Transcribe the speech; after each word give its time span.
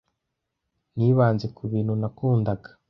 Nibanze 0.97 1.45
ku 1.55 1.61
bintu 1.71 1.93
nakundaga. 2.01 2.69